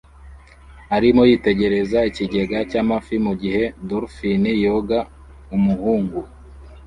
[0.95, 4.99] arimo yitegereza ikigega cy'amafi mugihe dolphine yoga
[5.55, 6.19] umuhungu